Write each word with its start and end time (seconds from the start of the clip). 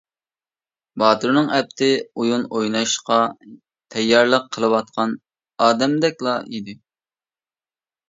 باتۇرنىڭ 1.03 1.51
ئەپتى 1.57 1.89
ئويۇن 2.15 2.47
ئويناشقا 2.57 3.19
تەييارلىق 3.95 4.51
قىلىۋاتقان 4.59 5.17
ئادەمدەكلا 5.69 6.39
ئىدى. 6.51 6.81